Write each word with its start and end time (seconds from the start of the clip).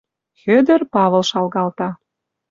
Хӧдӧр 0.41 0.81
Павыл 0.93 1.23
шалгалта. 1.29 1.89